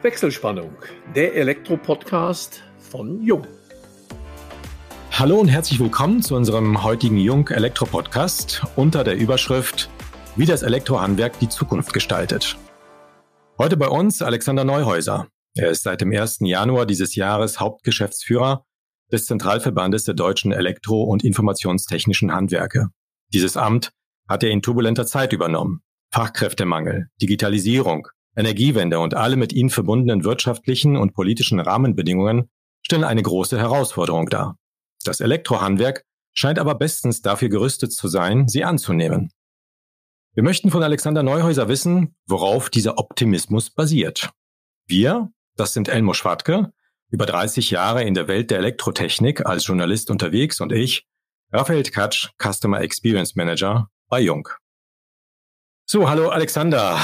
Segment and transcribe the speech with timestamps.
[0.00, 0.70] Wechselspannung,
[1.16, 3.44] der Elektro-Podcast von Jung.
[5.10, 9.90] Hallo und herzlich willkommen zu unserem heutigen Jung Elektro-Podcast unter der Überschrift
[10.36, 12.56] Wie das Elektrohandwerk die Zukunft gestaltet.
[13.58, 15.26] Heute bei uns Alexander Neuhäuser.
[15.56, 16.38] Er ist seit dem 1.
[16.42, 18.64] Januar dieses Jahres Hauptgeschäftsführer
[19.10, 22.90] des Zentralverbandes der deutschen Elektro- und Informationstechnischen Handwerke.
[23.32, 23.90] Dieses Amt
[24.28, 25.82] hat er in turbulenter Zeit übernommen.
[26.12, 28.06] Fachkräftemangel, Digitalisierung,
[28.38, 32.48] Energiewende und alle mit ihnen verbundenen wirtschaftlichen und politischen Rahmenbedingungen
[32.82, 34.56] stellen eine große Herausforderung dar.
[35.04, 39.32] Das Elektrohandwerk scheint aber bestens dafür gerüstet zu sein, sie anzunehmen.
[40.34, 44.30] Wir möchten von Alexander Neuhäuser wissen, worauf dieser Optimismus basiert.
[44.86, 46.72] Wir, das sind Elmo Schwartke,
[47.10, 51.06] über 30 Jahre in der Welt der Elektrotechnik als Journalist unterwegs und ich,
[51.50, 54.48] Raphael Katsch, Customer Experience Manager bei Jung.
[55.86, 57.00] So, hallo Alexander.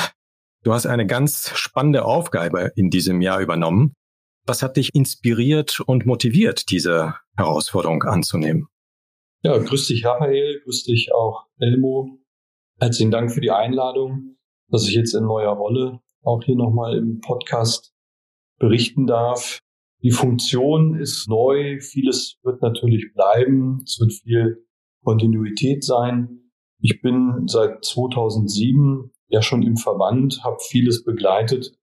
[0.64, 3.92] Du hast eine ganz spannende Aufgabe in diesem Jahr übernommen.
[4.46, 8.68] Was hat dich inspiriert und motiviert, diese Herausforderung anzunehmen?
[9.42, 12.18] Ja, grüß dich, Raphael, grüß dich auch, Elmo.
[12.80, 17.20] Herzlichen Dank für die Einladung, dass ich jetzt in neuer Rolle auch hier nochmal im
[17.20, 17.92] Podcast
[18.58, 19.60] berichten darf.
[20.02, 24.66] Die Funktion ist neu, vieles wird natürlich bleiben, es wird viel
[25.02, 26.50] Kontinuität sein.
[26.80, 31.76] Ich bin seit 2007 ja schon im Verband, habe vieles begleitet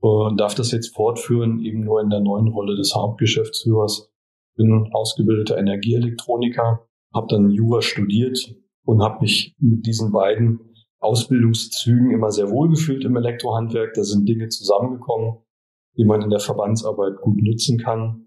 [0.00, 4.10] und darf das jetzt fortführen, eben nur in der neuen Rolle des Hauptgeschäftsführers.
[4.56, 10.60] Bin ausgebildeter Energieelektroniker, habe dann Jura studiert und habe mich mit diesen beiden
[10.98, 13.94] Ausbildungszügen immer sehr wohl gefühlt im Elektrohandwerk.
[13.94, 15.38] Da sind Dinge zusammengekommen,
[15.96, 18.26] die man in der Verbandsarbeit gut nutzen kann.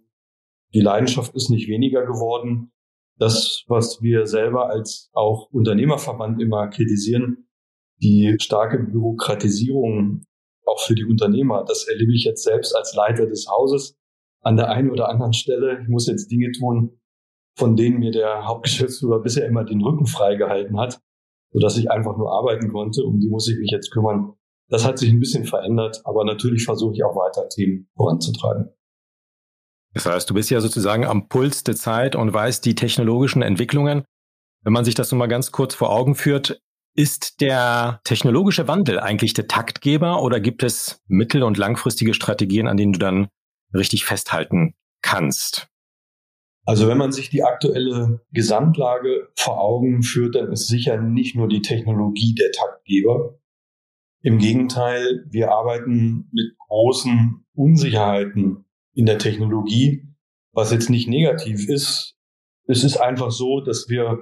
[0.74, 2.72] Die Leidenschaft ist nicht weniger geworden.
[3.18, 7.50] Das, was wir selber als auch Unternehmerverband immer kritisieren,
[8.02, 10.24] die starke Bürokratisierung
[10.66, 13.98] auch für die Unternehmer, das erlebe ich jetzt selbst als Leiter des Hauses
[14.42, 15.80] an der einen oder anderen Stelle.
[15.82, 17.00] Ich muss jetzt Dinge tun,
[17.58, 21.00] von denen mir der Hauptgeschäftsführer bisher immer den Rücken freigehalten hat,
[21.52, 23.04] sodass ich einfach nur arbeiten konnte.
[23.04, 24.34] Um die muss ich mich jetzt kümmern.
[24.70, 28.70] Das hat sich ein bisschen verändert, aber natürlich versuche ich auch weiter Themen voranzutreiben.
[29.94, 34.06] Das heißt, du bist ja sozusagen am Puls der Zeit und weißt die technologischen Entwicklungen.
[34.64, 36.62] Wenn man sich das nun mal ganz kurz vor Augen führt,
[36.94, 42.78] ist der technologische Wandel eigentlich der Taktgeber oder gibt es mittel- und langfristige Strategien, an
[42.78, 43.28] denen du dann
[43.74, 45.68] richtig festhalten kannst?
[46.66, 51.48] Also wenn man sich die aktuelle Gesamtlage vor Augen führt, dann ist sicher nicht nur
[51.48, 53.40] die Technologie der Taktgeber.
[54.22, 60.08] Im Gegenteil, wir arbeiten mit großen Unsicherheiten in der Technologie,
[60.54, 62.16] was jetzt nicht negativ ist.
[62.68, 64.20] Es ist einfach so, dass wir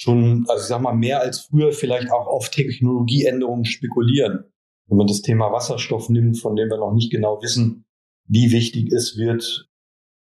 [0.00, 4.44] schon, also ich sag mal, mehr als früher vielleicht auch auf Technologieänderungen spekulieren.
[4.86, 7.84] Wenn man das Thema Wasserstoff nimmt, von dem wir noch nicht genau wissen,
[8.26, 9.68] wie wichtig es wird,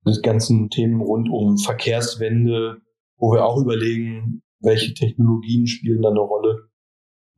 [0.07, 2.83] die ganzen Themen rund um Verkehrswende,
[3.17, 6.69] wo wir auch überlegen, welche Technologien spielen da eine Rolle.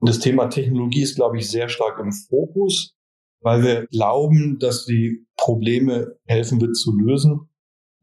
[0.01, 2.97] Und das Thema Technologie ist, glaube ich, sehr stark im Fokus,
[3.41, 7.49] weil wir glauben, dass die Probleme helfen wird zu lösen.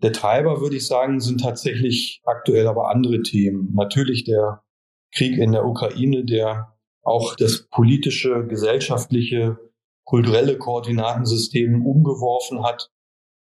[0.03, 3.71] Der Treiber, würde ich sagen, sind tatsächlich aktuell aber andere Themen.
[3.73, 4.61] Natürlich der
[5.15, 9.57] Krieg in der Ukraine, der auch das politische, gesellschaftliche,
[10.05, 12.91] kulturelle Koordinatensystem umgeworfen hat.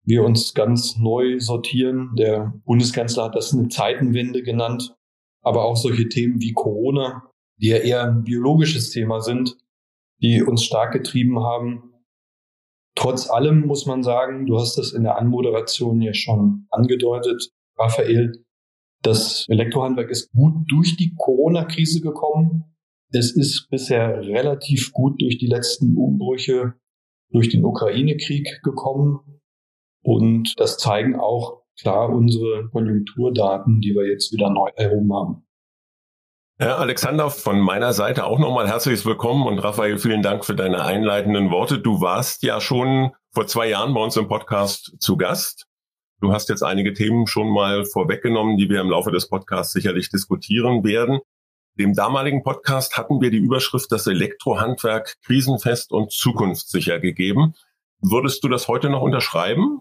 [0.05, 2.15] Wir uns ganz neu sortieren.
[2.19, 4.95] Der Bundeskanzler hat das eine Zeitenwende genannt.
[5.43, 9.57] Aber auch solche Themen wie Corona, die ja eher ein biologisches Thema sind,
[10.21, 11.90] die uns stark getrieben haben,
[13.01, 18.45] Trotz allem muss man sagen, du hast das in der Anmoderation ja schon angedeutet, Raphael,
[19.03, 22.77] das Elektrohandwerk ist gut durch die Corona-Krise gekommen.
[23.11, 26.75] Es ist bisher relativ gut durch die letzten Umbrüche
[27.31, 29.41] durch den Ukraine-Krieg gekommen.
[30.03, 35.47] Und das zeigen auch klar unsere Konjunkturdaten, die wir jetzt wieder neu erhoben haben.
[36.63, 40.85] Herr Alexander, von meiner Seite auch nochmal herzliches Willkommen und Raphael, vielen Dank für deine
[40.85, 41.79] einleitenden Worte.
[41.79, 45.69] Du warst ja schon vor zwei Jahren bei uns im Podcast zu Gast.
[46.21, 50.11] Du hast jetzt einige Themen schon mal vorweggenommen, die wir im Laufe des Podcasts sicherlich
[50.11, 51.21] diskutieren werden.
[51.79, 57.55] Dem damaligen Podcast hatten wir die Überschrift das Elektrohandwerk krisenfest und zukunftssicher gegeben.
[58.03, 59.81] Würdest du das heute noch unterschreiben?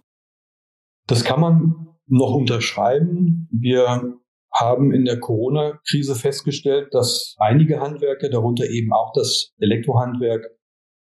[1.08, 3.50] Das kann man noch unterschreiben.
[3.52, 4.18] Wir
[4.60, 10.46] haben in der Corona-Krise festgestellt, dass einige Handwerke, darunter eben auch das Elektrohandwerk,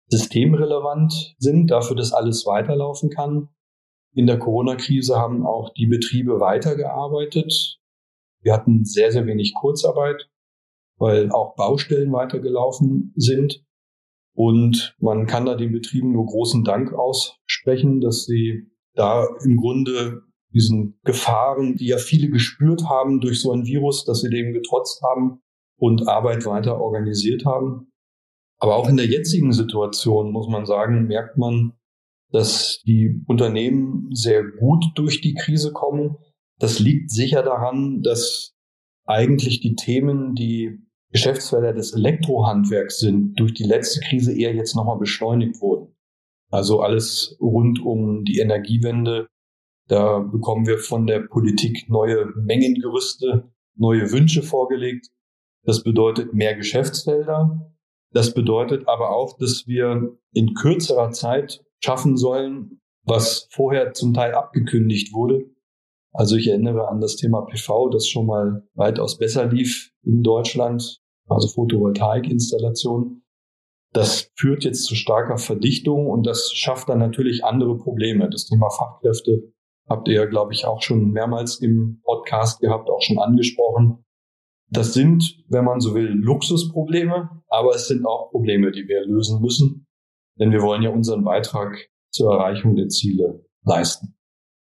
[0.08, 3.48] systemrelevant sind, dafür, dass alles weiterlaufen kann.
[4.14, 7.78] In der Corona-Krise haben auch die Betriebe weitergearbeitet.
[8.40, 10.30] Wir hatten sehr, sehr wenig Kurzarbeit,
[10.98, 13.64] weil auch Baustellen weitergelaufen sind.
[14.34, 20.22] Und man kann da den Betrieben nur großen Dank aussprechen, dass sie da im Grunde
[20.56, 25.02] diesen Gefahren, die ja viele gespürt haben durch so ein Virus, dass sie dem getrotzt
[25.02, 25.42] haben
[25.78, 27.92] und Arbeit weiter organisiert haben.
[28.58, 31.74] Aber auch in der jetzigen Situation, muss man sagen, merkt man,
[32.32, 36.16] dass die Unternehmen sehr gut durch die Krise kommen.
[36.58, 38.54] Das liegt sicher daran, dass
[39.04, 40.78] eigentlich die Themen, die
[41.12, 45.94] Geschäftsfelder des Elektrohandwerks sind, durch die letzte Krise eher jetzt nochmal beschleunigt wurden.
[46.50, 49.28] Also alles rund um die Energiewende.
[49.88, 55.08] Da bekommen wir von der Politik neue Mengengerüste, neue Wünsche vorgelegt.
[55.62, 57.72] Das bedeutet mehr Geschäftsfelder.
[58.12, 64.34] Das bedeutet aber auch, dass wir in kürzerer Zeit schaffen sollen, was vorher zum Teil
[64.34, 65.44] abgekündigt wurde.
[66.12, 71.00] Also ich erinnere an das Thema PV, das schon mal weitaus besser lief in Deutschland,
[71.28, 73.22] also Photovoltaikinstallation.
[73.92, 78.28] Das führt jetzt zu starker Verdichtung und das schafft dann natürlich andere Probleme.
[78.30, 79.52] Das Thema Fachkräfte
[79.88, 84.04] habt ihr ja, glaube ich, auch schon mehrmals im Podcast gehabt, auch schon angesprochen.
[84.68, 89.40] Das sind, wenn man so will, Luxusprobleme, aber es sind auch Probleme, die wir lösen
[89.40, 89.86] müssen,
[90.38, 94.16] denn wir wollen ja unseren Beitrag zur Erreichung der Ziele leisten.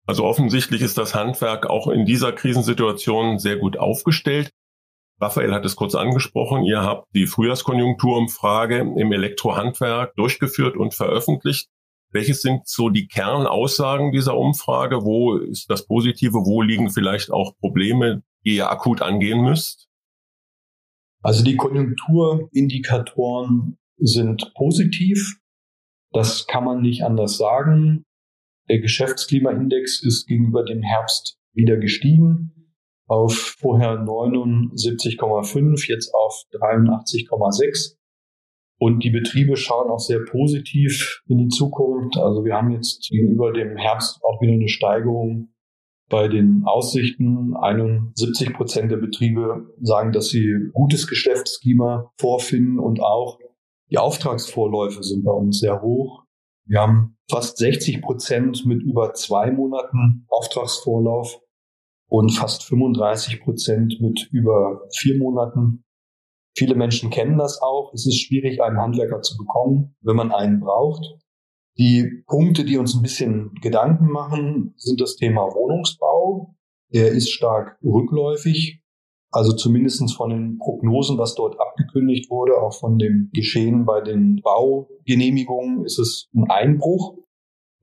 [0.07, 4.51] Also offensichtlich ist das Handwerk auch in dieser Krisensituation sehr gut aufgestellt.
[5.21, 6.65] Raphael hat es kurz angesprochen.
[6.65, 11.69] Ihr habt die Frühjahrskonjunkturumfrage im Elektrohandwerk durchgeführt und veröffentlicht.
[12.11, 15.05] Welches sind so die Kernaussagen dieser Umfrage?
[15.05, 16.33] Wo ist das Positive?
[16.33, 19.89] Wo liegen vielleicht auch Probleme, die ihr akut angehen müsst?
[21.23, 25.37] Also die Konjunkturindikatoren sind positiv.
[26.13, 28.07] Das kann man nicht anders sagen.
[28.71, 32.55] Der Geschäftsklimaindex ist gegenüber dem Herbst wieder gestiegen
[33.09, 37.97] auf vorher 79,5, jetzt auf 83,6.
[38.79, 42.17] Und die Betriebe schauen auch sehr positiv in die Zukunft.
[42.17, 45.53] Also wir haben jetzt gegenüber dem Herbst auch wieder eine Steigerung
[46.09, 47.55] bei den Aussichten.
[47.57, 53.39] 71 Prozent der Betriebe sagen, dass sie gutes Geschäftsklima vorfinden und auch
[53.91, 56.25] die Auftragsvorläufe sind bei uns sehr hoch.
[56.67, 61.41] Wir haben fast 60 Prozent mit über zwei Monaten Auftragsvorlauf
[62.09, 65.85] und fast 35 Prozent mit über vier Monaten.
[66.59, 67.93] Viele Menschen kennen das auch.
[67.95, 71.05] Es ist schwierig, einen Handwerker zu bekommen, wenn man einen braucht.
[71.79, 76.57] Die Punkte, die uns ein bisschen Gedanken machen, sind das Thema Wohnungsbau.
[76.93, 78.83] Der ist stark rückläufig.
[79.31, 84.41] Also zumindestens von den Prognosen, was dort abgekündigt wurde, auch von dem Geschehen bei den
[84.43, 87.19] Baugenehmigungen, ist es ein Einbruch,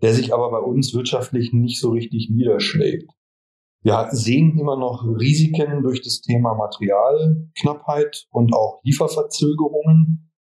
[0.02, 3.10] der sich aber bei uns wirtschaftlich nicht so richtig niederschlägt.
[3.86, 10.32] Wir sehen immer noch Risiken durch das Thema Materialknappheit und auch Lieferverzögerungen.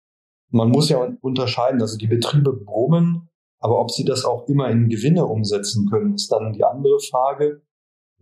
[0.48, 4.88] Man muss ja unterscheiden, also die Betriebe brummen, aber ob sie das auch immer in
[4.88, 7.60] Gewinne umsetzen können, ist dann die andere Frage.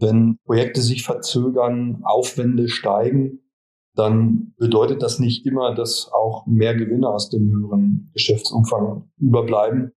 [0.01, 3.49] Wenn Projekte sich verzögern, Aufwände steigen,
[3.95, 9.93] dann bedeutet das nicht immer, dass auch mehr Gewinne aus dem höheren Geschäftsumfang überbleiben.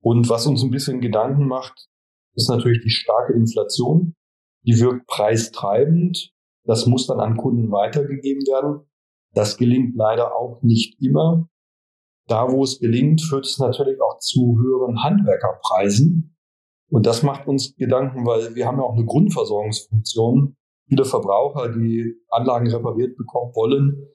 [0.00, 1.90] Und was uns ein bisschen Gedanken macht,
[2.34, 4.14] ist natürlich die starke Inflation.
[4.68, 6.30] Die wirkt preistreibend.
[6.64, 8.86] Das muss dann an Kunden weitergegeben werden.
[9.32, 11.48] Das gelingt leider auch nicht immer.
[12.26, 16.36] Da, wo es gelingt, führt es natürlich auch zu höheren Handwerkerpreisen.
[16.90, 20.56] Und das macht uns Gedanken, weil wir haben ja auch eine Grundversorgungsfunktion.
[20.86, 24.06] Viele Verbraucher, die Anlagen repariert bekommen wollen.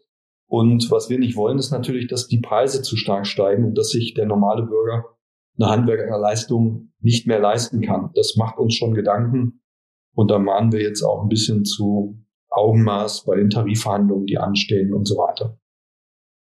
[0.48, 3.90] Und was wir nicht wollen, ist natürlich, dass die Preise zu stark steigen und dass
[3.90, 5.06] sich der normale Bürger
[5.58, 8.12] eine Handwerkerleistung nicht mehr leisten kann.
[8.14, 9.63] Das macht uns schon Gedanken.
[10.16, 14.94] Und da mahnen wir jetzt auch ein bisschen zu Augenmaß bei den Tarifverhandlungen, die anstehen
[14.94, 15.58] und so weiter.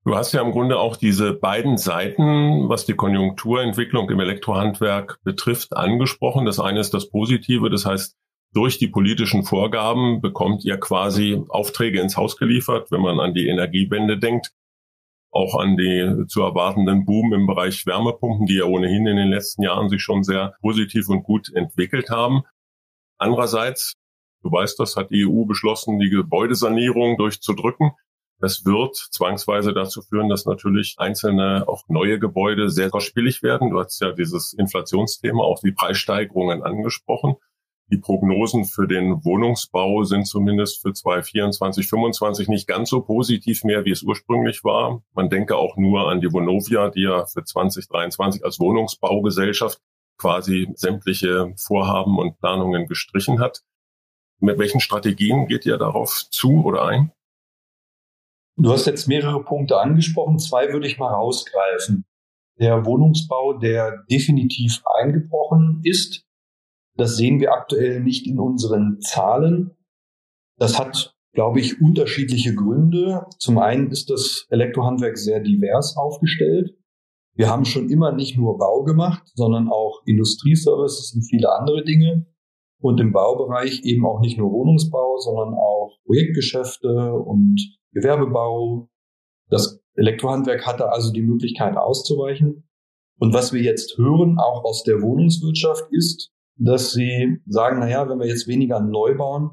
[0.05, 5.75] Du hast ja im Grunde auch diese beiden Seiten, was die Konjunkturentwicklung im Elektrohandwerk betrifft,
[5.75, 6.45] angesprochen.
[6.45, 8.15] Das eine ist das Positive, das heißt,
[8.53, 13.47] durch die politischen Vorgaben bekommt ihr quasi Aufträge ins Haus geliefert, wenn man an die
[13.47, 14.53] Energiewende denkt,
[15.31, 19.63] auch an die zu erwartenden Boom im Bereich Wärmepumpen, die ja ohnehin in den letzten
[19.63, 22.43] Jahren sich schon sehr positiv und gut entwickelt haben.
[23.17, 23.93] Andererseits,
[24.43, 27.91] du weißt das, hat die EU beschlossen, die Gebäudesanierung durchzudrücken.
[28.39, 33.69] Das wird zwangsweise dazu führen, dass natürlich einzelne, auch neue Gebäude sehr kostspielig werden.
[33.69, 37.35] Du hast ja dieses Inflationsthema, auch die Preissteigerungen angesprochen.
[37.91, 43.85] Die Prognosen für den Wohnungsbau sind zumindest für 2024, 2025 nicht ganz so positiv mehr,
[43.85, 45.03] wie es ursprünglich war.
[45.13, 49.79] Man denke auch nur an die Vonovia, die ja für 2023 als Wohnungsbaugesellschaft
[50.17, 53.63] quasi sämtliche Vorhaben und Planungen gestrichen hat.
[54.39, 57.11] Mit welchen Strategien geht ihr darauf zu oder ein?
[58.57, 60.39] Du hast jetzt mehrere Punkte angesprochen.
[60.39, 62.05] Zwei würde ich mal rausgreifen.
[62.57, 66.23] Der Wohnungsbau, der definitiv eingebrochen ist.
[66.95, 69.71] Das sehen wir aktuell nicht in unseren Zahlen.
[70.57, 73.25] Das hat, glaube ich, unterschiedliche Gründe.
[73.39, 76.77] Zum einen ist das Elektrohandwerk sehr divers aufgestellt.
[77.35, 82.25] Wir haben schon immer nicht nur Bau gemacht, sondern auch Industrieservices und viele andere Dinge.
[82.79, 87.59] Und im Baubereich eben auch nicht nur Wohnungsbau, sondern auch Projektgeschäfte und
[87.91, 88.89] Gewerbebau.
[89.49, 92.69] Das Elektrohandwerk hatte also die Möglichkeit auszuweichen.
[93.17, 98.07] Und was wir jetzt hören, auch aus der Wohnungswirtschaft, ist, dass sie sagen, na ja,
[98.07, 99.51] wenn wir jetzt weniger neu bauen,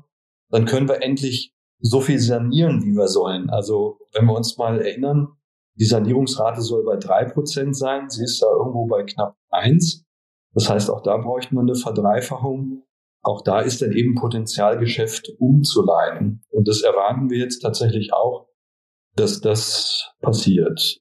[0.51, 3.51] dann können wir endlich so viel sanieren, wie wir sollen.
[3.51, 5.29] Also wenn wir uns mal erinnern,
[5.75, 8.11] die Sanierungsrate soll bei drei Prozent sein.
[8.11, 10.05] Sie ist da irgendwo bei knapp eins.
[10.55, 12.85] Das heißt, auch da bräuchte man eine Verdreifachung.
[13.23, 16.43] Auch da ist dann eben Potenzialgeschäft umzuleiten.
[16.51, 18.49] Und das erwarten wir jetzt tatsächlich auch,
[19.15, 21.01] dass das passiert.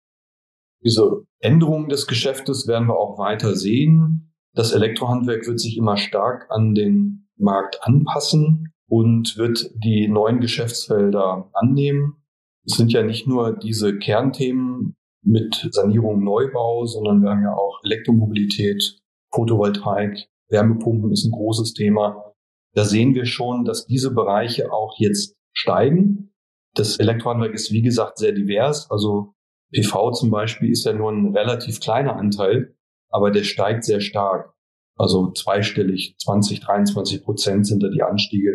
[0.83, 4.33] Diese Änderungen des Geschäftes werden wir auch weiter sehen.
[4.53, 11.49] Das Elektrohandwerk wird sich immer stark an den Markt anpassen und wird die neuen Geschäftsfelder
[11.53, 12.20] annehmen.
[12.65, 17.81] Es sind ja nicht nur diese Kernthemen mit Sanierung, Neubau, sondern wir haben ja auch
[17.83, 18.99] Elektromobilität,
[19.33, 22.33] Photovoltaik, Wärmepumpen ist ein großes Thema.
[22.73, 26.33] Da sehen wir schon, dass diese Bereiche auch jetzt steigen.
[26.73, 28.89] Das Elektrohandwerk ist, wie gesagt, sehr divers.
[28.91, 29.33] Also
[29.73, 32.75] PV zum Beispiel ist ja nur ein relativ kleiner Anteil,
[33.09, 34.53] aber der steigt sehr stark.
[34.97, 38.51] Also zweistellig, 20, 23 Prozent sind da die Anstiege.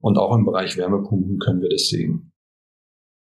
[0.00, 2.31] Und auch im Bereich Wärmepumpen können wir das sehen.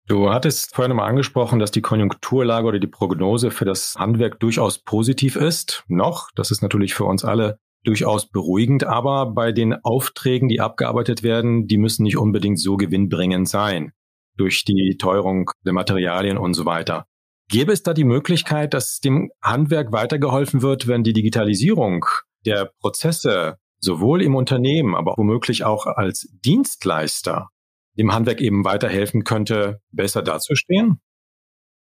[0.07, 4.79] Du hattest vorhin mal angesprochen, dass die Konjunkturlage oder die Prognose für das Handwerk durchaus
[4.79, 5.83] positiv ist.
[5.89, 11.23] Noch, das ist natürlich für uns alle durchaus beruhigend, aber bei den Aufträgen, die abgearbeitet
[11.23, 13.91] werden, die müssen nicht unbedingt so gewinnbringend sein
[14.37, 17.05] durch die Teuerung der Materialien und so weiter.
[17.49, 22.05] Gäbe es da die Möglichkeit, dass dem Handwerk weitergeholfen wird, wenn die Digitalisierung
[22.45, 27.49] der Prozesse sowohl im Unternehmen, aber womöglich auch als Dienstleister
[27.97, 30.99] dem Handwerk eben weiterhelfen könnte, besser dazustehen?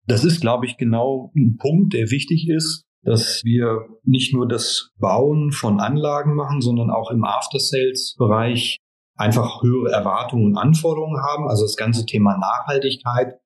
[0.07, 4.91] Das ist, glaube ich, genau ein Punkt, der wichtig ist, dass wir nicht nur das
[4.99, 8.79] Bauen von Anlagen machen, sondern auch im After-Sales-Bereich
[9.17, 11.49] einfach höhere Erwartungen und Anforderungen haben.
[11.49, 13.39] Also das ganze Thema Nachhaltigkeit,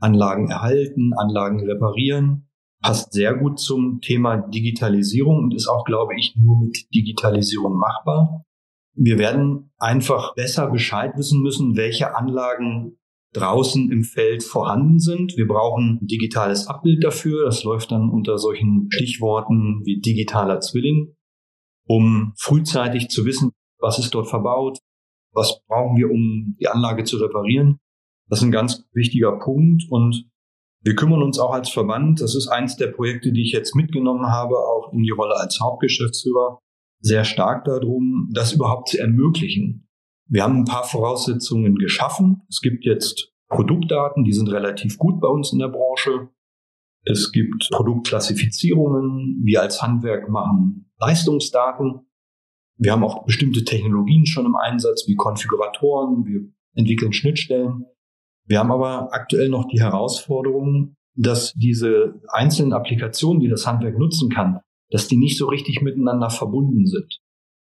[0.00, 2.48] Anlagen erhalten, Anlagen reparieren,
[2.80, 8.44] passt sehr gut zum Thema Digitalisierung und ist auch, glaube ich, nur mit Digitalisierung machbar.
[9.00, 12.98] Wir werden einfach besser Bescheid wissen müssen, welche Anlagen
[13.32, 15.36] draußen im Feld vorhanden sind.
[15.36, 17.44] Wir brauchen ein digitales Abbild dafür.
[17.44, 21.14] Das läuft dann unter solchen Stichworten wie digitaler Zwilling,
[21.86, 24.78] um frühzeitig zu wissen, was ist dort verbaut,
[25.32, 27.78] was brauchen wir, um die Anlage zu reparieren.
[28.28, 30.28] Das ist ein ganz wichtiger Punkt und
[30.82, 32.20] wir kümmern uns auch als Verband.
[32.20, 35.60] Das ist eins der Projekte, die ich jetzt mitgenommen habe, auch in die Rolle als
[35.62, 36.58] Hauptgeschäftsführer
[37.00, 39.88] sehr stark darum, das überhaupt zu ermöglichen.
[40.26, 42.42] Wir haben ein paar Voraussetzungen geschaffen.
[42.48, 46.28] Es gibt jetzt Produktdaten, die sind relativ gut bei uns in der Branche.
[47.04, 49.40] Es gibt Produktklassifizierungen.
[49.44, 52.06] Wir als Handwerk machen Leistungsdaten.
[52.76, 56.24] Wir haben auch bestimmte Technologien schon im Einsatz, wie Konfiguratoren.
[56.26, 56.40] Wir
[56.74, 57.86] entwickeln Schnittstellen.
[58.44, 64.30] Wir haben aber aktuell noch die Herausforderung, dass diese einzelnen Applikationen, die das Handwerk nutzen
[64.30, 67.20] kann, dass die nicht so richtig miteinander verbunden sind.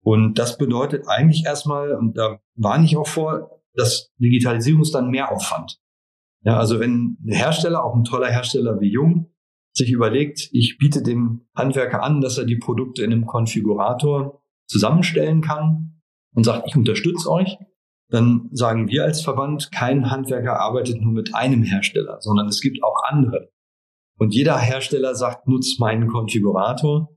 [0.02, 5.10] Und das bedeutet eigentlich erstmal, und da warne ich auch vor, dass Digitalisierung ist dann
[5.10, 5.78] mehr Aufwand.
[6.42, 9.30] Ja, also wenn ein Hersteller, auch ein toller Hersteller wie Jung,
[9.72, 15.42] sich überlegt, ich biete dem Handwerker an, dass er die Produkte in einem Konfigurator zusammenstellen
[15.42, 16.00] kann
[16.34, 17.56] und sagt, ich unterstütze euch,
[18.08, 22.82] dann sagen wir als Verband, kein Handwerker arbeitet nur mit einem Hersteller, sondern es gibt
[22.82, 23.50] auch andere.
[24.20, 27.08] Und jeder Hersteller sagt, nutzt meinen Konfigurator.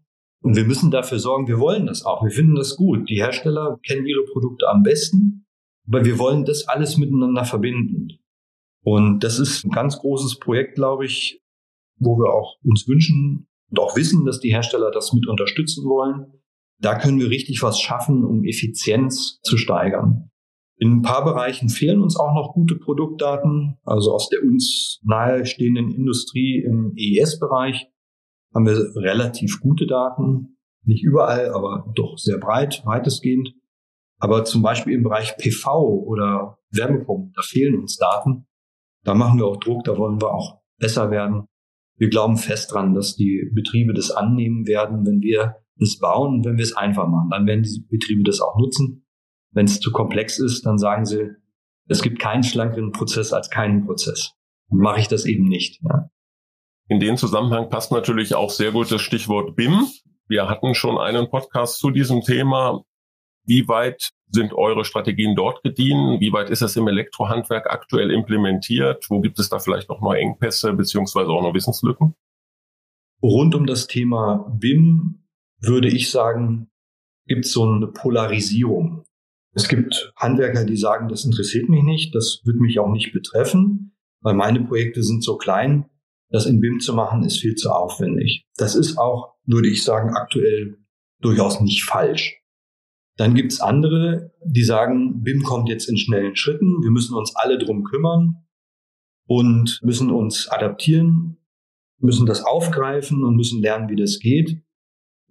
[0.42, 2.24] Und wir müssen dafür sorgen, wir wollen das auch.
[2.24, 3.10] Wir finden das gut.
[3.10, 5.46] Die Hersteller kennen ihre Produkte am besten,
[5.86, 8.08] aber wir wollen das alles miteinander verbinden.
[8.86, 11.42] Und das ist ein ganz großes Projekt, glaube ich,
[12.00, 16.42] wo wir auch uns wünschen und auch wissen, dass die Hersteller das mit unterstützen wollen.
[16.80, 20.30] Da können wir richtig was schaffen, um Effizienz zu steigern.
[20.78, 23.78] In ein paar Bereichen fehlen uns auch noch gute Produktdaten.
[23.84, 27.90] Also aus der uns nahestehenden Industrie im EES-Bereich
[28.54, 30.58] haben wir relativ gute Daten.
[30.84, 33.54] Nicht überall, aber doch sehr breit, weitestgehend.
[34.20, 38.46] Aber zum Beispiel im Bereich PV oder Wärmepumpen, da fehlen uns Daten.
[39.04, 41.46] Da machen wir auch Druck, da wollen wir auch besser werden.
[41.98, 46.58] Wir glauben fest dran, dass die Betriebe das annehmen werden, wenn wir das bauen, wenn
[46.58, 47.30] wir es einfach machen.
[47.30, 49.03] Dann werden die Betriebe das auch nutzen.
[49.54, 51.32] Wenn es zu komplex ist, dann sagen sie,
[51.88, 54.34] es gibt keinen schlankeren Prozess als keinen Prozess.
[54.70, 55.82] mache ich das eben nicht.
[55.84, 56.10] Ja.
[56.88, 59.88] In den Zusammenhang passt natürlich auch sehr gut das Stichwort BIM.
[60.28, 62.84] Wir hatten schon einen Podcast zu diesem Thema.
[63.46, 66.20] Wie weit sind eure Strategien dort gediehen?
[66.20, 69.06] Wie weit ist das im Elektrohandwerk aktuell implementiert?
[69.10, 72.16] Wo gibt es da vielleicht noch neue Engpässe beziehungsweise auch noch Wissenslücken?
[73.22, 75.24] Rund um das Thema BIM
[75.60, 76.70] würde ich sagen,
[77.28, 79.06] gibt es so eine Polarisierung.
[79.54, 83.96] Es gibt Handwerker, die sagen, das interessiert mich nicht, das wird mich auch nicht betreffen,
[84.22, 85.90] weil meine Projekte sind so klein,
[86.30, 88.48] das in BIM zu machen ist viel zu aufwendig.
[88.58, 90.80] Das ist auch, würde ich sagen, aktuell
[91.22, 92.42] durchaus nicht falsch.
[93.18, 97.60] Dann gibt's andere, die sagen, BIM kommt jetzt in schnellen Schritten, wir müssen uns alle
[97.60, 98.48] drum kümmern
[99.28, 101.38] und müssen uns adaptieren,
[102.00, 104.63] müssen das aufgreifen und müssen lernen, wie das geht.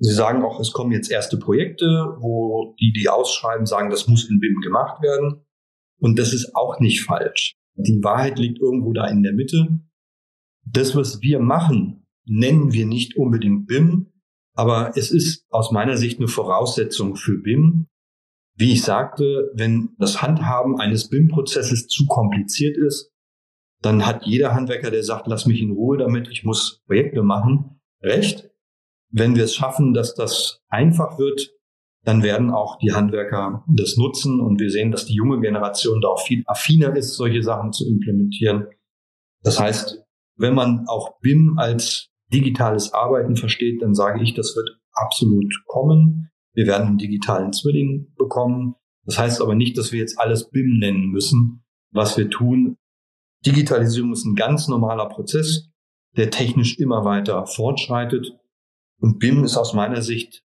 [0.03, 4.29] Sie sagen auch, es kommen jetzt erste Projekte, wo die, die ausschreiben, sagen, das muss
[4.29, 5.47] in BIM gemacht werden.
[6.01, 7.55] Und das ist auch nicht falsch.
[7.77, 9.81] Die Wahrheit liegt irgendwo da in der Mitte.
[10.65, 14.13] Das, was wir machen, nennen wir nicht unbedingt BIM,
[14.55, 17.87] aber es ist aus meiner Sicht eine Voraussetzung für BIM.
[18.57, 23.13] Wie ich sagte, wenn das Handhaben eines BIM-Prozesses zu kompliziert ist,
[23.83, 27.81] dann hat jeder Handwerker, der sagt, lass mich in Ruhe damit, ich muss Projekte machen,
[28.03, 28.52] recht.
[29.13, 31.53] Wenn wir es schaffen, dass das einfach wird,
[32.05, 36.09] dann werden auch die Handwerker das nutzen und wir sehen, dass die junge Generation da
[36.09, 38.67] auch viel affiner ist, solche Sachen zu implementieren.
[39.43, 40.03] Das heißt,
[40.37, 46.31] wenn man auch BIM als digitales Arbeiten versteht, dann sage ich, das wird absolut kommen.
[46.55, 48.75] Wir werden einen digitalen Zwilling bekommen.
[49.05, 52.77] Das heißt aber nicht, dass wir jetzt alles BIM nennen müssen, was wir tun.
[53.45, 55.71] Digitalisierung ist ein ganz normaler Prozess,
[56.17, 58.33] der technisch immer weiter fortschreitet.
[59.03, 60.45] Und BIM ist aus meiner Sicht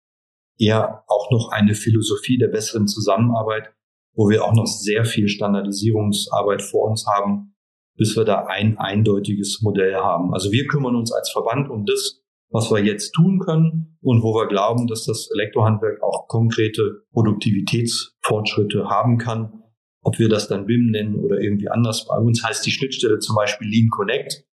[0.59, 3.75] eher auch noch eine Philosophie der besseren Zusammenarbeit,
[4.15, 7.55] wo wir auch noch sehr viel Standardisierungsarbeit vor uns haben,
[7.99, 10.33] bis wir da ein eindeutiges Modell haben.
[10.33, 14.35] Also wir kümmern uns als Verband um das, was wir jetzt tun können und wo
[14.35, 19.65] wir glauben, dass das Elektrohandwerk auch konkrete Produktivitätsfortschritte haben kann.
[20.01, 22.07] Ob wir das dann BIM nennen oder irgendwie anders.
[22.07, 24.47] Bei uns heißt die Schnittstelle zum Beispiel Lean Connect.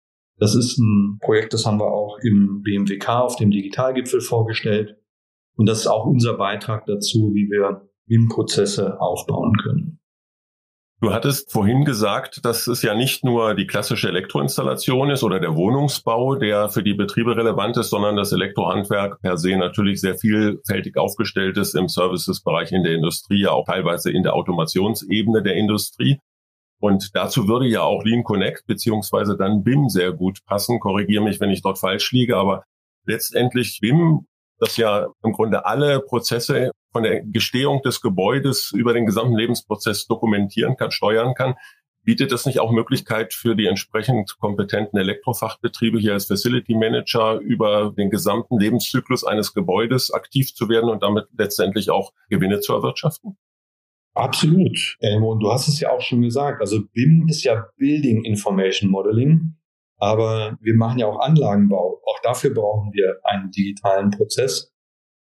[0.42, 4.98] Das ist ein Projekt, das haben wir auch im BMWK auf dem Digitalgipfel vorgestellt.
[5.56, 10.00] Und das ist auch unser Beitrag dazu, wie wir BIM-Prozesse aufbauen können.
[11.00, 15.56] Du hattest vorhin gesagt, dass es ja nicht nur die klassische Elektroinstallation ist oder der
[15.56, 20.98] Wohnungsbau, der für die Betriebe relevant ist, sondern das Elektrohandwerk per se natürlich sehr vielfältig
[20.98, 26.20] aufgestellt ist im Services-Bereich in der Industrie, auch teilweise in der Automationsebene der Industrie.
[26.82, 30.80] Und dazu würde ja auch Lean Connect beziehungsweise dann BIM sehr gut passen.
[30.80, 32.64] Korrigiere mich, wenn ich dort falsch liege, aber
[33.06, 34.26] letztendlich BIM
[34.58, 40.08] das ja im Grunde alle Prozesse von der Gestehung des Gebäudes über den gesamten Lebensprozess
[40.08, 41.56] dokumentieren kann, steuern kann.
[42.04, 47.94] Bietet das nicht auch Möglichkeit für die entsprechend kompetenten Elektrofachbetriebe hier als Facility Manager über
[47.96, 53.38] den gesamten Lebenszyklus eines Gebäudes aktiv zu werden und damit letztendlich auch Gewinne zu erwirtschaften?
[54.22, 55.32] Absolut, Elmo.
[55.32, 56.62] Und du hast es ja auch schon gesagt.
[56.62, 59.56] Also BIM ist ja Building Information Modeling.
[59.98, 62.00] Aber wir machen ja auch Anlagenbau.
[62.06, 64.72] Auch dafür brauchen wir einen digitalen Prozess.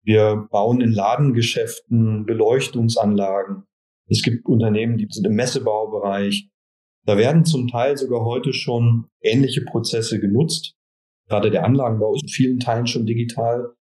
[0.02, 3.64] Wir bauen in Ladengeschäften Beleuchtungsanlagen.
[4.06, 6.50] Es gibt Unternehmen, die sind im Messebaubereich.
[7.06, 10.74] Da werden zum Teil sogar heute schon ähnliche Prozesse genutzt.
[11.26, 13.74] Gerade der Anlagenbau ist in vielen Teilen schon digital.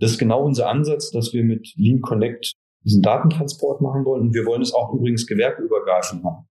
[0.00, 4.22] Das ist genau unser Ansatz, dass wir mit Lean Connect diesen Datentransport machen wollen.
[4.28, 6.46] Und wir wollen es auch übrigens gewerbeübergreifend machen.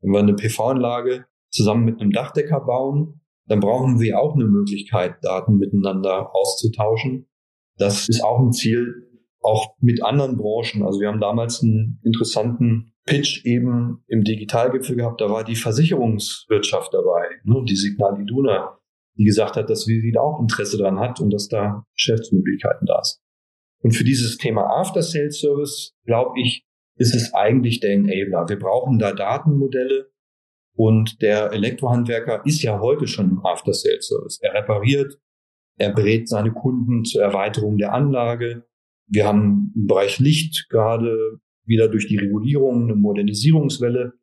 [0.00, 5.16] Wenn wir eine PV-Anlage zusammen mit einem Dachdecker bauen, dann brauchen wir auch eine Möglichkeit,
[5.22, 7.28] Daten miteinander auszutauschen.
[7.76, 10.84] Das ist auch ein Ziel, auch mit anderen Branchen.
[10.84, 15.20] Also wir haben damals einen interessanten Pitch eben im Digitalgipfel gehabt.
[15.20, 18.78] Da war die Versicherungswirtschaft dabei, ne, die Signal Iduna,
[19.16, 23.02] die gesagt hat, dass sie da auch Interesse dran hat und dass da Geschäftsmöglichkeiten da
[23.02, 23.20] sind.
[23.82, 26.64] Und für dieses Thema After Sales Service, glaube ich,
[26.96, 28.48] ist es eigentlich der Enabler.
[28.48, 30.10] Wir brauchen da Datenmodelle,
[30.74, 34.38] und der Elektrohandwerker ist ja heute schon im After-Sales-Service.
[34.40, 35.20] Er repariert,
[35.76, 38.64] er berät seine Kunden zur Erweiterung der Anlage.
[39.06, 44.14] Wir haben im Bereich Licht gerade wieder durch die Regulierung eine Modernisierungswelle.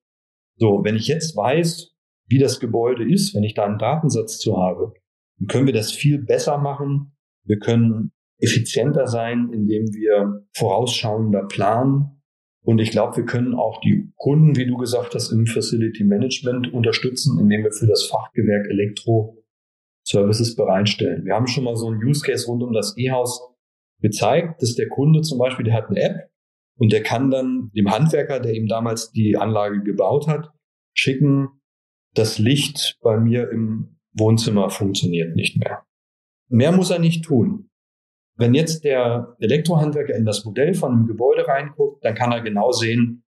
[0.56, 1.94] So, wenn ich jetzt weiß,
[2.28, 4.94] wie das Gebäude ist, wenn ich da einen Datensatz zu habe,
[5.38, 7.16] dann können wir das viel besser machen.
[7.44, 12.22] Wir können effizienter sein, indem wir vorausschauender planen.
[12.64, 16.74] Und ich glaube, wir können auch die Kunden, wie du gesagt hast, im Facility Management
[16.74, 19.44] unterstützen, indem wir für das Fachgewerk Elektro
[20.06, 21.26] Services bereitstellen.
[21.26, 23.42] Wir haben schon mal so einen Use Case rund um das E-Haus
[24.02, 26.30] gezeigt, dass der Kunde zum Beispiel, der hat eine App
[26.78, 30.52] und der kann dann dem Handwerker, der ihm damals die Anlage gebaut hat,
[30.94, 31.50] schicken,
[32.14, 35.84] das Licht bei mir im Wohnzimmer funktioniert nicht mehr.
[36.50, 37.67] Mehr muss er nicht tun.
[38.38, 42.72] Wenn jetzt der Elektrohandwerker in das Modell von einem Gebäude reinguckt, dann kann er genau
[42.72, 43.24] sehen,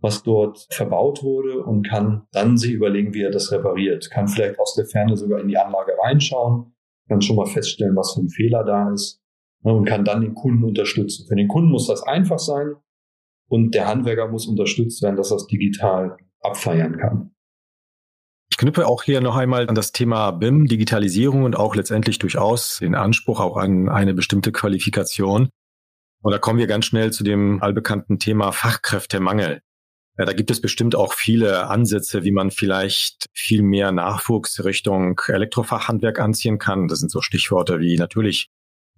[0.00, 4.10] was dort verbaut wurde und kann dann sich überlegen, wie er das repariert.
[4.10, 6.74] Kann vielleicht aus der Ferne sogar in die Anlage reinschauen,
[7.08, 9.22] kann schon mal feststellen, was für ein Fehler da ist
[9.62, 11.26] ne, und kann dann den Kunden unterstützen.
[11.26, 12.74] Für den Kunden muss das einfach sein
[13.48, 17.34] und der Handwerker muss unterstützt werden, dass er es digital abfeiern kann.
[18.60, 22.94] Knüpfe auch hier noch einmal an das Thema BIM, Digitalisierung und auch letztendlich durchaus den
[22.94, 25.48] Anspruch auch an eine bestimmte Qualifikation.
[26.20, 29.62] Und da kommen wir ganz schnell zu dem allbekannten Thema Fachkräftemangel.
[30.18, 35.18] Ja, da gibt es bestimmt auch viele Ansätze, wie man vielleicht viel mehr Nachwuchs Richtung
[35.26, 36.86] Elektrofachhandwerk anziehen kann.
[36.86, 38.48] Das sind so Stichworte wie natürlich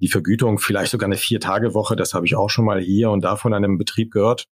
[0.00, 1.94] die Vergütung, vielleicht sogar eine Vier-Tage-Woche.
[1.94, 4.46] Das habe ich auch schon mal hier und da von einem Betrieb gehört.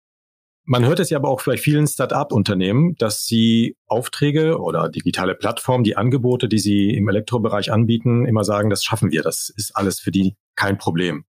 [0.69, 5.85] Man hört es ja aber auch bei vielen Start-up-Unternehmen, dass sie Aufträge oder digitale Plattformen,
[5.85, 10.01] die Angebote, die sie im Elektrobereich anbieten, immer sagen, das schaffen wir, das ist alles
[10.01, 11.25] für die kein Problem.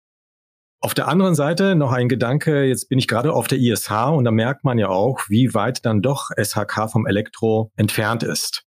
[0.81, 4.25] Auf der anderen Seite noch ein Gedanke, jetzt bin ich gerade auf der ISH und
[4.25, 8.65] da merkt man ja auch, wie weit dann doch SHK vom Elektro entfernt ist.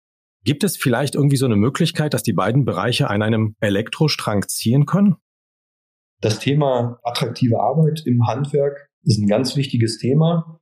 [0.45, 4.85] Gibt es vielleicht irgendwie so eine Möglichkeit, dass die beiden Bereiche an einem Elektrostrang ziehen
[4.85, 5.17] können?
[6.21, 10.59] Das Thema attraktive Arbeit im Handwerk ist ein ganz wichtiges Thema.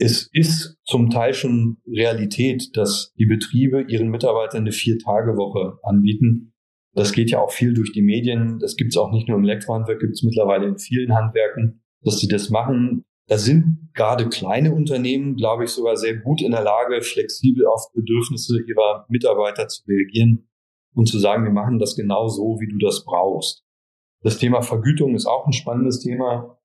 [0.00, 6.54] Es ist zum Teil schon Realität, dass die Betriebe ihren Mitarbeitern eine Vier-Tage-Woche anbieten.
[6.94, 8.58] Das geht ja auch viel durch die Medien.
[8.60, 12.18] Das gibt es auch nicht nur im Elektrohandwerk, gibt es mittlerweile in vielen Handwerken, dass
[12.18, 13.04] sie das machen.
[13.26, 17.92] Da sind gerade kleine Unternehmen, glaube ich, sogar sehr gut in der Lage, flexibel auf
[17.92, 20.48] Bedürfnisse ihrer Mitarbeiter zu reagieren
[20.94, 23.64] und zu sagen, wir machen das genau so, wie du das brauchst.
[24.22, 26.57] Das Thema Vergütung ist auch ein spannendes Thema.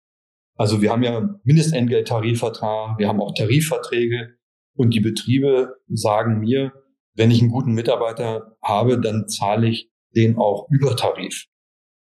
[0.56, 4.36] Also wir haben ja Mindestentgelttarifvertrag, wir haben auch Tarifverträge
[4.76, 6.74] und die Betriebe sagen mir,
[7.16, 11.48] wenn ich einen guten Mitarbeiter habe, dann zahle ich den auch über Tarif.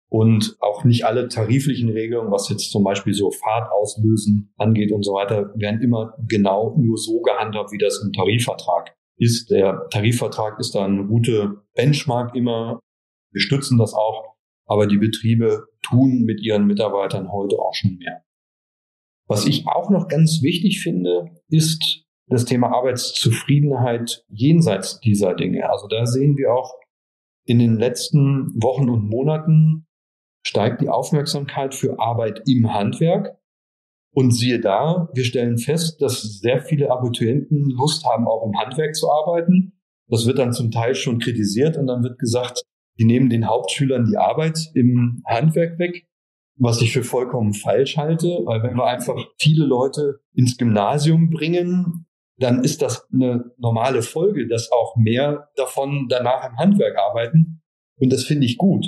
[0.09, 5.05] Und auch nicht alle tariflichen Regelungen, was jetzt zum Beispiel so Fahrt auslösen angeht und
[5.05, 9.51] so weiter, werden immer genau nur so gehandhabt, wie das im Tarifvertrag ist.
[9.51, 12.81] Der Tarifvertrag ist da eine gute Benchmark immer.
[13.33, 14.35] Wir stützen das auch.
[14.67, 18.25] Aber die Betriebe tun mit ihren Mitarbeitern heute auch schon mehr.
[19.31, 25.71] Was ich auch noch ganz wichtig finde, ist das Thema Arbeitszufriedenheit jenseits dieser Dinge.
[25.71, 26.75] Also da sehen wir auch
[27.45, 29.87] in den letzten Wochen und Monaten
[30.45, 33.39] steigt die Aufmerksamkeit für Arbeit im Handwerk.
[34.13, 38.97] Und siehe da, wir stellen fest, dass sehr viele Abiturienten Lust haben, auch im Handwerk
[38.97, 39.81] zu arbeiten.
[40.09, 42.65] Das wird dann zum Teil schon kritisiert und dann wird gesagt,
[42.99, 46.10] die nehmen den Hauptschülern die Arbeit im Handwerk weg
[46.61, 52.07] was ich für vollkommen falsch halte, weil wenn wir einfach viele Leute ins Gymnasium bringen,
[52.37, 57.63] dann ist das eine normale Folge, dass auch mehr davon danach im Handwerk arbeiten.
[57.97, 58.87] Und das finde ich gut.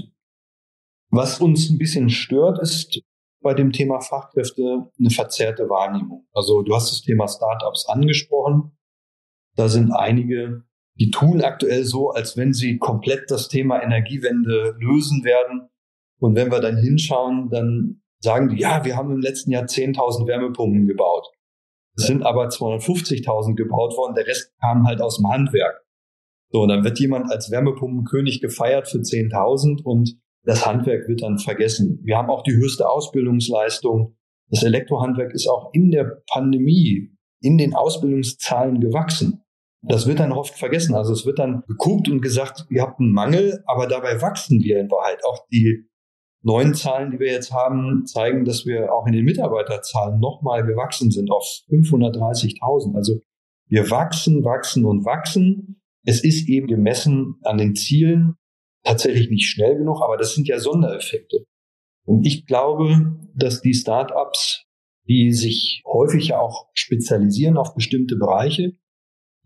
[1.11, 3.01] Was uns ein bisschen stört, ist
[3.41, 6.27] bei dem Thema Fachkräfte eine verzerrte Wahrnehmung.
[6.33, 8.77] Also du hast das Thema Startups angesprochen.
[9.57, 10.65] Da sind einige,
[11.01, 15.71] die tun aktuell so, als wenn sie komplett das Thema Energiewende lösen werden
[16.23, 20.29] und wenn wir dann hinschauen, dann sagen die, ja, wir haben im letzten Jahr 10.000
[20.29, 21.27] Wärmepumpen gebaut.
[21.97, 25.85] Es sind aber 250.000 gebaut worden, der Rest kam halt aus dem Handwerk.
[26.53, 32.01] So, dann wird jemand als Wärmepumpenkönig gefeiert für 10.000 und das Handwerk wird dann vergessen.
[32.05, 34.17] Wir haben auch die höchste Ausbildungsleistung.
[34.49, 39.43] Das Elektrohandwerk ist auch in der Pandemie in den Ausbildungszahlen gewachsen.
[39.83, 40.95] Das wird dann oft vergessen.
[40.95, 44.79] Also es wird dann geguckt und gesagt, ihr habt einen Mangel, aber dabei wachsen wir
[44.79, 45.25] in Wahrheit.
[45.25, 45.89] Auch die
[46.43, 51.11] neuen Zahlen, die wir jetzt haben, zeigen, dass wir auch in den Mitarbeiterzahlen nochmal gewachsen
[51.11, 52.95] sind auf 530.000.
[52.95, 53.21] Also
[53.69, 55.81] wir wachsen, wachsen und wachsen.
[56.05, 58.37] Es ist eben gemessen an den Zielen
[58.85, 61.47] tatsächlich nicht schnell genug, aber das sind ja Sondereffekte.
[62.05, 64.65] Und ich glaube, dass die Startups,
[65.09, 68.73] die sich häufig ja auch spezialisieren auf bestimmte Bereiche,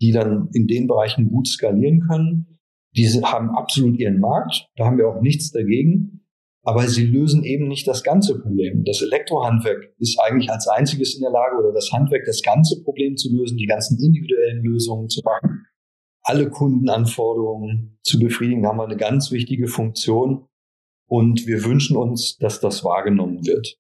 [0.01, 2.59] die dann in den Bereichen gut skalieren können,
[2.97, 4.69] die haben absolut ihren Markt.
[4.77, 6.26] Da haben wir auch nichts dagegen.
[6.67, 8.83] Aber sie lösen eben nicht das ganze Problem.
[8.85, 13.17] Das Elektrohandwerk ist eigentlich als einziges in der Lage oder das Handwerk das ganze Problem
[13.17, 15.65] zu lösen, die ganzen individuellen Lösungen zu machen,
[16.23, 20.49] alle Kundenanforderungen zu befriedigen, haben wir eine ganz wichtige Funktion.
[21.09, 23.79] Und wir wünschen uns, dass das wahrgenommen wird.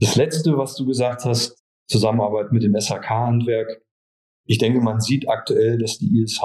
[0.00, 3.82] Das letzte, was du gesagt hast, Zusammenarbeit mit dem SHK-Handwerk.
[4.46, 6.40] Ich denke, man sieht aktuell, dass die ISH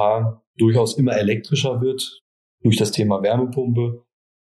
[0.57, 2.21] durchaus immer elektrischer wird
[2.61, 4.04] durch das Thema Wärmepumpe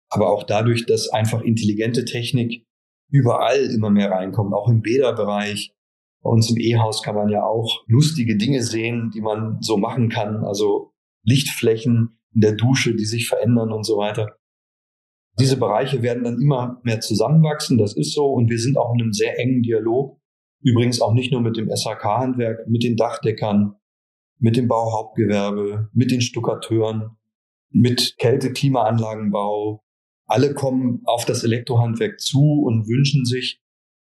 [0.10, 2.66] aber auch dadurch, dass einfach intelligente Technik
[3.10, 5.74] überall immer mehr reinkommt, auch im Bäderbereich.
[6.22, 10.10] Bei uns im E-Haus kann man ja auch lustige Dinge sehen, die man so machen
[10.10, 10.44] kann.
[10.44, 10.92] Also
[11.24, 14.38] Lichtflächen in der Dusche, die sich verändern und so weiter.
[15.40, 18.26] Diese Bereiche werden dann immer mehr zusammenwachsen, das ist so.
[18.28, 20.18] Und wir sind auch in einem sehr engen Dialog.
[20.62, 23.76] Übrigens auch nicht nur mit dem SHK-Handwerk, mit den Dachdeckern,
[24.40, 27.18] mit dem Bauhauptgewerbe, mit den Stuckateuren,
[27.70, 29.85] mit Kälte-Klimaanlagenbau.
[30.28, 33.62] Alle kommen auf das Elektrohandwerk zu und wünschen sich,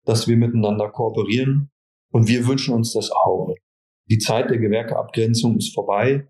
[0.04, 1.70] dass wir miteinander kooperieren.
[2.10, 3.54] Und wir wünschen uns das auch.
[4.08, 6.28] Die Zeit der Gewerkeabgrenzung ist vorbei.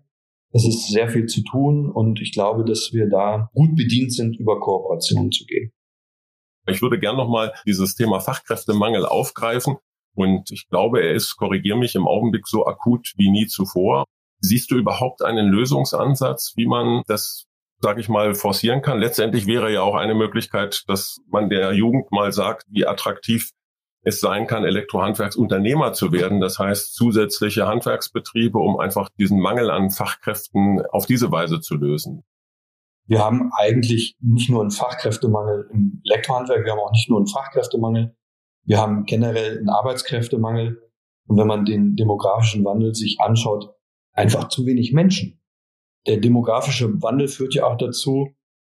[0.51, 4.37] Es ist sehr viel zu tun und ich glaube, dass wir da gut bedient sind,
[4.39, 5.71] über Kooperationen zu gehen.
[6.67, 9.77] Ich würde gern nochmal dieses Thema Fachkräftemangel aufgreifen.
[10.15, 14.05] Und ich glaube, er ist, korrigier mich, im Augenblick so akut wie nie zuvor.
[14.39, 17.46] Siehst du überhaupt einen Lösungsansatz, wie man das,
[17.79, 18.99] sage ich mal, forcieren kann?
[18.99, 23.51] Letztendlich wäre ja auch eine Möglichkeit, dass man der Jugend mal sagt, wie attraktiv
[24.03, 26.39] es sein kann, Elektrohandwerksunternehmer zu werden.
[26.39, 32.23] Das heißt, zusätzliche Handwerksbetriebe, um einfach diesen Mangel an Fachkräften auf diese Weise zu lösen.
[33.05, 37.27] Wir haben eigentlich nicht nur einen Fachkräftemangel im Elektrohandwerk, wir haben auch nicht nur einen
[37.27, 38.15] Fachkräftemangel,
[38.63, 40.81] wir haben generell einen Arbeitskräftemangel.
[41.25, 43.73] Und wenn man den demografischen Wandel sich anschaut,
[44.13, 45.41] einfach zu wenig Menschen.
[46.07, 48.29] Der demografische Wandel führt ja auch dazu,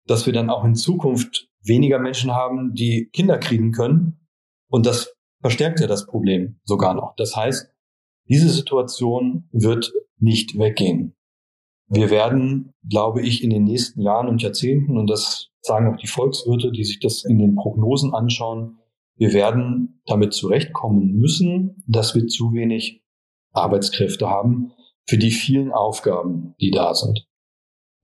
[0.07, 4.27] dass wir dann auch in Zukunft weniger Menschen haben, die Kinder kriegen können.
[4.71, 7.15] Und das verstärkt ja das Problem sogar noch.
[7.17, 7.71] Das heißt,
[8.29, 11.15] diese Situation wird nicht weggehen.
[11.89, 16.07] Wir werden, glaube ich, in den nächsten Jahren und Jahrzehnten, und das sagen auch die
[16.07, 18.79] Volkswirte, die sich das in den Prognosen anschauen,
[19.17, 23.03] wir werden damit zurechtkommen müssen, dass wir zu wenig
[23.53, 24.73] Arbeitskräfte haben
[25.09, 27.27] für die vielen Aufgaben, die da sind.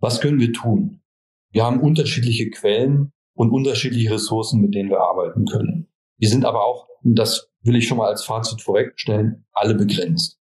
[0.00, 1.02] Was können wir tun?
[1.50, 5.88] Wir haben unterschiedliche Quellen und unterschiedliche Ressourcen, mit denen wir arbeiten können.
[6.20, 10.38] Die sind aber auch, das will ich schon mal als Fazit vorwegstellen, alle begrenzt.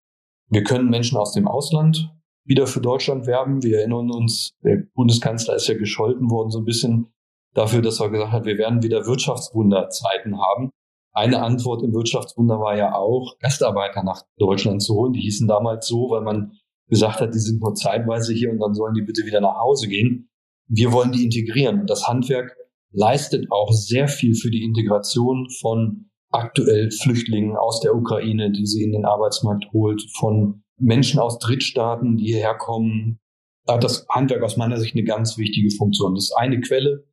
[0.48, 2.11] Wir können Menschen aus dem Ausland
[2.44, 3.62] wieder für Deutschland werben.
[3.62, 7.12] Wir erinnern uns, der Bundeskanzler ist ja gescholten worden so ein bisschen
[7.55, 10.70] dafür, dass er gesagt hat, wir werden wieder Wirtschaftswunderzeiten haben.
[11.12, 15.12] Eine Antwort im Wirtschaftswunder war ja auch, Gastarbeiter nach Deutschland zu holen.
[15.12, 16.53] Die hießen damals so, weil man
[16.88, 19.88] gesagt hat, die sind nur zeitweise hier und dann sollen die bitte wieder nach Hause
[19.88, 20.31] gehen.
[20.68, 21.81] Wir wollen die integrieren.
[21.81, 22.57] Und das Handwerk
[22.92, 28.83] leistet auch sehr viel für die Integration von aktuell Flüchtlingen aus der Ukraine, die sie
[28.83, 33.20] in den Arbeitsmarkt holt, von Menschen aus Drittstaaten, die hierher kommen.
[33.66, 36.14] Da hat das Handwerk aus meiner Sicht eine ganz wichtige Funktion.
[36.14, 37.05] Das ist eine Quelle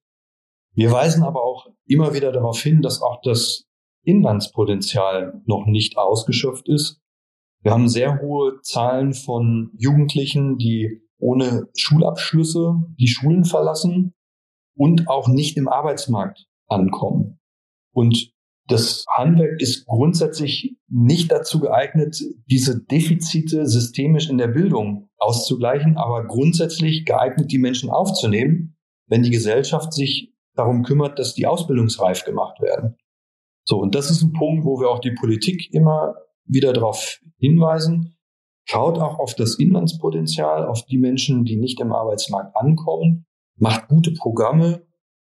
[0.80, 3.66] wir weisen aber auch immer wieder darauf hin, dass auch das
[4.04, 7.02] Inlandspotenzial noch nicht ausgeschöpft ist.
[7.62, 14.14] Wir haben sehr hohe Zahlen von Jugendlichen, die ohne Schulabschlüsse die Schulen verlassen
[14.76, 17.40] und auch nicht im Arbeitsmarkt ankommen.
[17.94, 18.32] Und
[18.68, 26.26] das Handwerk ist grundsätzlich nicht dazu geeignet, diese Defizite systemisch in der Bildung auszugleichen, aber
[26.28, 32.62] grundsätzlich geeignet, die Menschen aufzunehmen, wenn die Gesellschaft sich darum kümmert, dass die ausbildungsreif gemacht
[32.62, 32.96] werden.
[33.70, 38.18] So, und das ist ein Punkt, wo wir auch die Politik immer wieder darauf hinweisen.
[38.66, 43.28] Schaut auch auf das Inlandspotenzial, auf die Menschen, die nicht im Arbeitsmarkt ankommen,
[43.58, 44.88] macht gute Programme,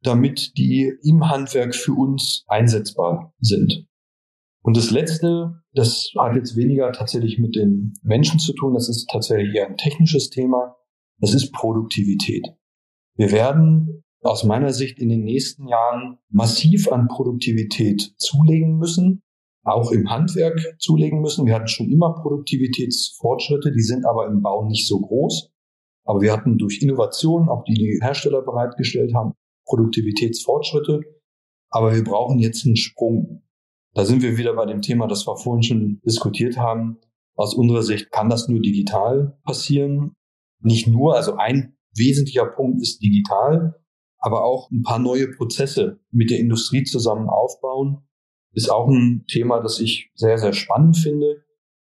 [0.04, 3.88] damit die im Handwerk für uns einsetzbar sind.
[4.62, 9.10] Und das Letzte, das hat jetzt weniger tatsächlich mit den Menschen zu tun, das ist
[9.10, 10.76] tatsächlich eher ein technisches Thema,
[11.18, 12.46] das ist Produktivität.
[13.16, 19.22] Wir werden aus meiner Sicht in den nächsten Jahren massiv an Produktivität zulegen müssen,
[19.64, 21.46] auch im Handwerk zulegen müssen.
[21.46, 25.52] Wir hatten schon immer Produktivitätsfortschritte, die sind aber im Bau nicht so groß.
[26.06, 29.34] Aber wir hatten durch Innovationen, auch die die Hersteller bereitgestellt haben,
[29.66, 31.02] Produktivitätsfortschritte.
[31.70, 33.44] Aber wir brauchen jetzt einen Sprung.
[33.94, 36.98] Da sind wir wieder bei dem Thema, das wir vorhin schon diskutiert haben.
[37.36, 40.14] Aus unserer Sicht kann das nur digital passieren.
[40.62, 43.79] Nicht nur, also ein wesentlicher Punkt ist digital,
[44.20, 48.08] aber auch ein paar neue Prozesse mit der Industrie zusammen aufbauen,
[48.54, 51.44] ist auch ein Thema, das ich sehr, sehr spannend finde,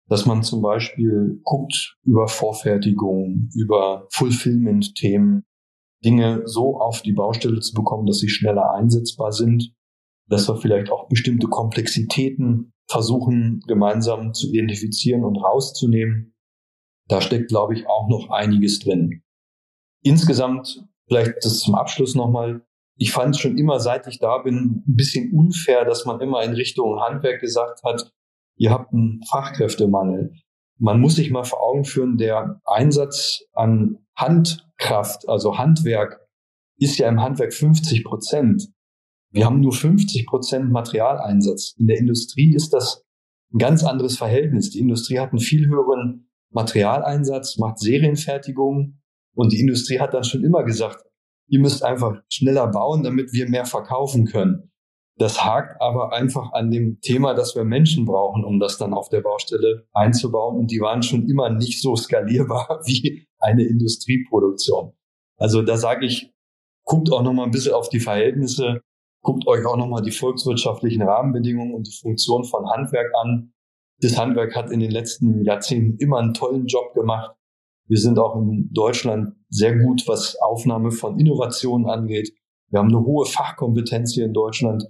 [0.09, 5.44] dass man zum Beispiel guckt über Vorfertigung, über Fulfillment-Themen,
[6.05, 9.73] Dinge so auf die Baustelle zu bekommen, dass sie schneller einsetzbar sind,
[10.29, 16.35] dass wir vielleicht auch bestimmte Komplexitäten versuchen gemeinsam zu identifizieren und rauszunehmen.
[17.09, 19.23] Da steckt, glaube ich, auch noch einiges drin.
[20.03, 22.62] Insgesamt Vielleicht das zum Abschluss nochmal.
[22.96, 26.42] Ich fand es schon immer, seit ich da bin, ein bisschen unfair, dass man immer
[26.42, 28.12] in Richtung Handwerk gesagt hat,
[28.56, 30.32] ihr habt einen Fachkräftemangel.
[30.78, 36.20] Man muss sich mal vor Augen führen, der Einsatz an Handkraft, also Handwerk,
[36.78, 38.68] ist ja im Handwerk 50 Prozent.
[39.30, 41.74] Wir haben nur 50 Prozent Materialeinsatz.
[41.78, 43.04] In der Industrie ist das
[43.52, 44.70] ein ganz anderes Verhältnis.
[44.70, 49.00] Die Industrie hat einen viel höheren Materialeinsatz, macht Serienfertigung
[49.35, 51.05] und die Industrie hat dann schon immer gesagt,
[51.49, 54.70] ihr müsst einfach schneller bauen, damit wir mehr verkaufen können.
[55.16, 59.11] Das hakt aber einfach an dem Thema, dass wir Menschen brauchen, um das dann auf
[59.11, 60.59] der Baustelle einzubauen.
[60.59, 64.92] Und die waren schon immer nicht so skalierbar wie eine Industrieproduktion.
[65.37, 66.33] Also da sage ich,
[66.85, 68.81] guckt auch noch mal ein bisschen auf die Verhältnisse,
[69.23, 73.53] guckt euch auch noch mal die volkswirtschaftlichen Rahmenbedingungen und die Funktion von Handwerk an.
[74.01, 77.37] Das Handwerk hat in den letzten Jahrzehnten immer einen tollen Job gemacht.
[77.87, 82.33] Wir sind auch in Deutschland sehr gut, was Aufnahme von Innovationen angeht.
[82.70, 84.85] Wir haben eine hohe Fachkompetenz hier in Deutschland.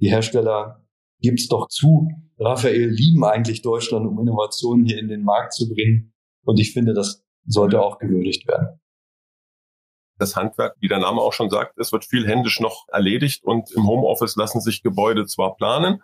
[0.00, 0.86] Die Hersteller
[1.20, 2.08] gibt's doch zu.
[2.38, 6.12] Raphael lieben eigentlich Deutschland, um Innovationen hier in den Markt zu bringen.
[6.44, 8.80] Und ich finde, das sollte auch gewürdigt werden.
[10.18, 13.70] Das Handwerk, wie der Name auch schon sagt, es wird viel händisch noch erledigt und
[13.72, 16.02] im Homeoffice lassen sich Gebäude zwar planen,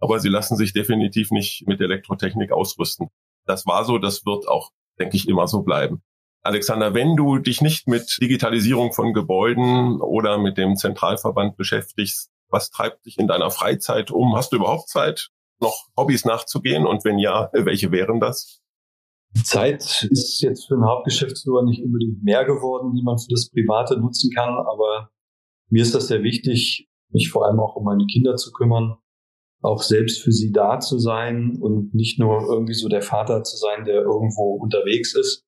[0.00, 3.08] aber sie lassen sich definitiv nicht mit Elektrotechnik ausrüsten.
[3.46, 6.02] Das war so, das wird auch, denke ich, immer so bleiben.
[6.42, 12.70] Alexander, wenn du dich nicht mit Digitalisierung von Gebäuden oder mit dem Zentralverband beschäftigst, was
[12.70, 14.36] treibt dich in deiner Freizeit um?
[14.36, 15.30] Hast du überhaupt Zeit,
[15.60, 16.86] noch Hobbys nachzugehen?
[16.86, 18.60] Und wenn ja, welche wären das?
[19.42, 23.98] Zeit ist jetzt für einen Hauptgeschäftsführer nicht unbedingt mehr geworden, die man für das Private
[23.98, 25.10] nutzen kann, aber
[25.70, 28.96] mir ist das sehr wichtig, mich vor allem auch um meine Kinder zu kümmern,
[29.64, 33.56] auch selbst für sie da zu sein und nicht nur irgendwie so der Vater zu
[33.56, 35.44] sein, der irgendwo unterwegs ist.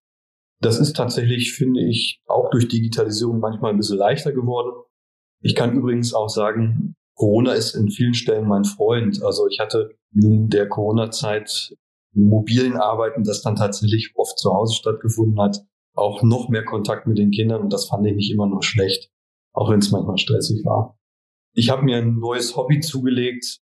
[0.60, 4.72] Das ist tatsächlich, finde ich, auch durch Digitalisierung manchmal ein bisschen leichter geworden.
[5.42, 9.22] Ich kann übrigens auch sagen, Corona ist in vielen Stellen mein Freund.
[9.22, 11.76] Also ich hatte in der Corona-Zeit
[12.12, 15.58] mobilen Arbeiten, das dann tatsächlich oft zu Hause stattgefunden hat,
[15.94, 19.10] auch noch mehr Kontakt mit den Kindern und das fand ich nicht immer nur schlecht,
[19.52, 20.98] auch wenn es manchmal stressig war.
[21.52, 23.60] Ich habe mir ein neues Hobby zugelegt.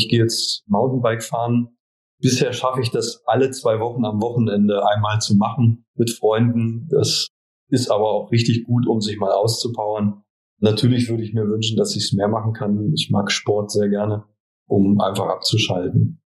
[0.00, 1.76] Ich gehe jetzt Mountainbike fahren.
[2.22, 6.88] Bisher schaffe ich das alle zwei Wochen am Wochenende einmal zu machen mit Freunden.
[6.90, 7.28] Das
[7.68, 10.22] ist aber auch richtig gut, um sich mal auszupowern.
[10.58, 12.92] Natürlich würde ich mir wünschen, dass ich es mehr machen kann.
[12.94, 14.24] Ich mag Sport sehr gerne,
[14.66, 16.22] um einfach abzuschalten.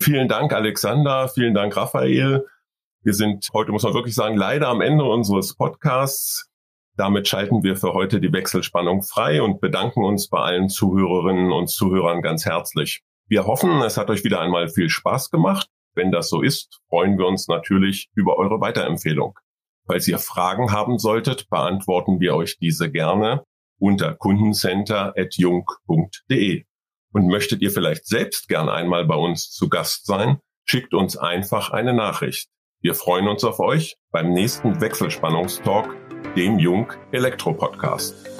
[0.00, 1.28] Vielen Dank, Alexander.
[1.28, 2.44] Vielen Dank, Raphael.
[3.02, 6.50] Wir sind heute, muss man wirklich sagen, leider am Ende unseres Podcasts.
[6.96, 11.68] Damit schalten wir für heute die Wechselspannung frei und bedanken uns bei allen Zuhörerinnen und
[11.68, 13.02] Zuhörern ganz herzlich.
[13.26, 15.68] Wir hoffen, es hat euch wieder einmal viel Spaß gemacht.
[15.94, 19.36] Wenn das so ist, freuen wir uns natürlich über eure Weiterempfehlung.
[19.86, 23.44] Falls ihr Fragen haben solltet, beantworten wir euch diese gerne
[23.78, 26.64] unter kundencenter.jung.de.
[27.12, 31.70] Und möchtet ihr vielleicht selbst gern einmal bei uns zu Gast sein, schickt uns einfach
[31.70, 32.48] eine Nachricht.
[32.80, 35.94] Wir freuen uns auf euch beim nächsten Wechselspannungstalk,
[36.36, 38.33] dem Jung Elektro Podcast.